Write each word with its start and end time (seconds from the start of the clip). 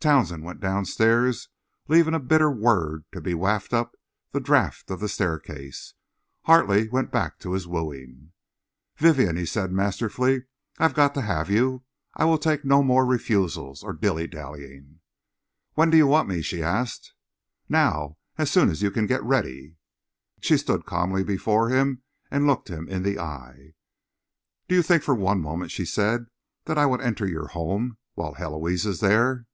Townsend 0.00 0.44
went 0.44 0.60
downstairs, 0.60 1.48
leaving 1.88 2.14
a 2.14 2.20
bitter 2.20 2.52
word 2.52 3.04
to 3.10 3.20
be 3.20 3.34
wafted 3.34 3.74
up 3.80 3.96
the 4.30 4.38
draught 4.38 4.92
of 4.92 5.00
the 5.00 5.08
staircase. 5.08 5.94
Hartley 6.44 6.88
went 6.88 7.10
back 7.10 7.40
to 7.40 7.52
his 7.54 7.66
wooing. 7.66 8.30
"Vivienne," 8.98 9.44
said 9.44 9.70
he, 9.70 9.74
masterfully. 9.74 10.44
"I 10.78 10.84
have 10.84 10.94
got 10.94 11.14
to 11.14 11.22
have 11.22 11.50
you. 11.50 11.82
I 12.14 12.26
will 12.26 12.38
take 12.38 12.64
no 12.64 12.84
more 12.84 13.04
refusals 13.04 13.82
or 13.82 13.92
dilly 13.92 14.28
dallying." 14.28 15.00
"When 15.74 15.90
do 15.90 15.96
you 15.96 16.06
want 16.06 16.28
me?" 16.28 16.42
she 16.42 16.62
asked. 16.62 17.12
"Now. 17.68 18.18
As 18.36 18.52
soon 18.52 18.70
as 18.70 18.82
you 18.82 18.92
can 18.92 19.08
get 19.08 19.24
ready." 19.24 19.74
She 20.40 20.58
stood 20.58 20.86
calmly 20.86 21.24
before 21.24 21.70
him 21.70 22.02
and 22.30 22.46
looked 22.46 22.68
him 22.68 22.86
in 22.88 23.02
the 23.02 23.18
eye. 23.18 23.74
"Do 24.68 24.76
you 24.76 24.82
think 24.82 25.02
for 25.02 25.16
one 25.16 25.40
moment," 25.40 25.72
she 25.72 25.84
said, 25.84 26.26
"that 26.66 26.78
I 26.78 26.86
would 26.86 27.00
enter 27.00 27.26
your 27.26 27.48
home 27.48 27.98
while 28.14 28.36
Héloise 28.36 28.86
is 28.86 29.00
there?" 29.00 29.46